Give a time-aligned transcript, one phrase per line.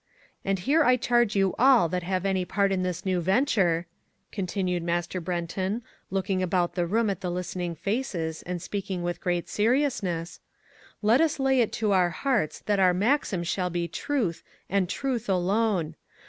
[0.43, 3.85] And here I charge you all that have any part in this new venture,"
[4.31, 9.47] continued Master Brenton, looking about the room at the listening faces and speaking with great
[9.47, 10.39] seriousness,
[11.03, 14.41] "let us lay it to our hearts that our maxim shall be truth
[14.71, 15.93] and truth alone.